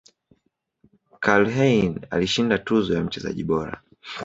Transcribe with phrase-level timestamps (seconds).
[1.19, 3.81] Karlheine alishinda tuzo ya mchezaji bora